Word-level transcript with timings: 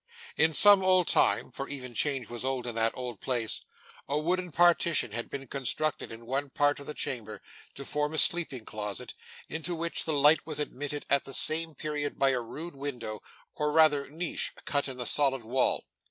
In 0.35 0.51
some 0.51 0.83
old 0.83 1.07
time 1.09 1.51
for 1.51 1.69
even 1.69 1.93
change 1.93 2.27
was 2.27 2.43
old 2.43 2.65
in 2.65 2.73
that 2.73 2.97
old 2.97 3.21
place 3.21 3.61
a 4.09 4.17
wooden 4.17 4.51
partition 4.51 5.11
had 5.11 5.29
been 5.29 5.45
constructed 5.45 6.11
in 6.11 6.25
one 6.25 6.49
part 6.49 6.79
of 6.79 6.87
the 6.87 6.95
chamber 6.95 7.39
to 7.75 7.85
form 7.85 8.15
a 8.15 8.17
sleeping 8.17 8.65
closet, 8.65 9.13
into 9.47 9.75
which 9.75 10.05
the 10.05 10.13
light 10.15 10.43
was 10.43 10.59
admitted 10.59 11.05
at 11.07 11.25
the 11.25 11.35
same 11.35 11.75
period 11.75 12.17
by 12.17 12.29
a 12.29 12.41
rude 12.41 12.75
window, 12.75 13.21
or 13.53 13.71
rather 13.71 14.09
niche, 14.09 14.51
cut 14.65 14.87
in 14.87 14.97
the 14.97 15.05
solid 15.05 15.43
wall. 15.45 15.85